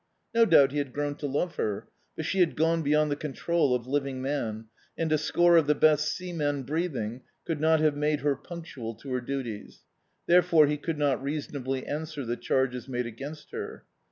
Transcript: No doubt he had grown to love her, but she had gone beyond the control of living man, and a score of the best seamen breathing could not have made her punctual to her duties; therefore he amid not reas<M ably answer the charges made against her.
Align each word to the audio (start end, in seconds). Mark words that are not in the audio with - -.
No 0.33 0.45
doubt 0.45 0.71
he 0.71 0.79
had 0.79 0.93
grown 0.93 1.13
to 1.17 1.27
love 1.27 1.57
her, 1.57 1.87
but 2.15 2.25
she 2.25 2.39
had 2.39 2.55
gone 2.55 2.81
beyond 2.81 3.11
the 3.11 3.15
control 3.15 3.75
of 3.75 3.85
living 3.85 4.19
man, 4.19 4.65
and 4.97 5.11
a 5.11 5.17
score 5.19 5.57
of 5.57 5.67
the 5.67 5.75
best 5.75 6.07
seamen 6.15 6.63
breathing 6.63 7.21
could 7.45 7.61
not 7.61 7.79
have 7.81 7.95
made 7.95 8.21
her 8.21 8.35
punctual 8.35 8.95
to 8.95 9.13
her 9.13 9.21
duties; 9.21 9.81
therefore 10.25 10.65
he 10.65 10.79
amid 10.83 10.97
not 10.97 11.21
reas<M 11.23 11.55
ably 11.61 11.85
answer 11.85 12.25
the 12.25 12.35
charges 12.35 12.87
made 12.87 13.05
against 13.05 13.51
her. 13.51 13.85